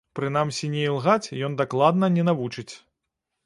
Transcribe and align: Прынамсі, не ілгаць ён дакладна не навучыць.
Прынамсі, 0.19 0.69
не 0.75 0.79
ілгаць 0.87 1.33
ён 1.49 1.59
дакладна 1.61 2.13
не 2.17 2.27
навучыць. 2.33 2.69